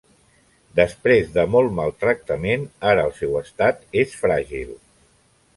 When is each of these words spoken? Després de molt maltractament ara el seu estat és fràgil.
Després 0.79 1.27
de 1.35 1.43
molt 1.57 1.75
maltractament 1.81 2.65
ara 2.93 3.07
el 3.11 3.15
seu 3.21 3.39
estat 3.45 3.87
és 4.05 4.21
fràgil. 4.27 4.77